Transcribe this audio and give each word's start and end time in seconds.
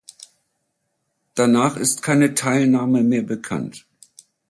Danach 1.35 1.77
ist 1.77 2.01
keine 2.01 2.33
Teilnahme 2.33 3.03
mehr 3.03 3.21
bekannt. 3.21 3.85